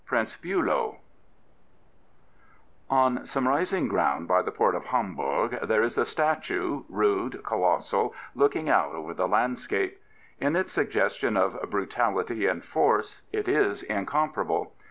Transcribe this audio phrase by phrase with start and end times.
[0.03, 0.97] PRINCE BtiLOW
[2.89, 8.15] On some rising ground by the port of Hamburg there is a statue, rude, colossal,
[8.33, 10.01] looking out over the landscape.
[10.39, 14.73] In its suggestion of brutality and force it is incomparable.